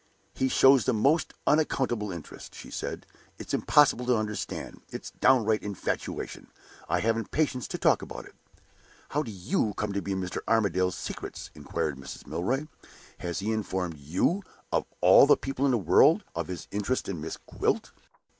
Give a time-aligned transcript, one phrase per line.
[0.33, 3.05] "He shows the most unaccountable interest," she said.
[3.37, 4.81] "It's impossible to understand it.
[4.89, 6.47] It's downright infatuation.
[6.89, 8.33] I haven't patience to talk about it!"
[9.09, 10.39] "How do you come to be in Mr.
[10.47, 12.25] Armadale's secrets?" inquired Mrs.
[12.25, 12.65] Milroy.
[13.19, 14.41] "Has he informed you,
[14.71, 17.91] of all the people in the world, of his interest in Miss Gwilt?"